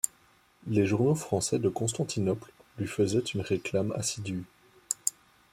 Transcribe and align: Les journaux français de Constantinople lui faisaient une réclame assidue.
Les 0.65 0.87
journaux 0.87 1.13
français 1.13 1.59
de 1.59 1.69
Constantinople 1.69 2.51
lui 2.79 2.87
faisaient 2.87 3.19
une 3.19 3.41
réclame 3.41 3.91
assidue. 3.91 4.45